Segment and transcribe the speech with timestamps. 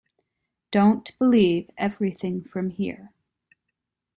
[0.71, 3.13] Don't believe everything from here.